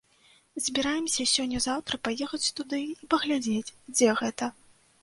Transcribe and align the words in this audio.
Збіраемся 0.67 1.27
сёння-заўтра 1.33 2.01
паехаць 2.09 2.51
туды 2.61 2.79
і 2.87 3.09
паглядзець, 3.13 3.73
дзе 3.97 4.15
гэта. 4.25 4.53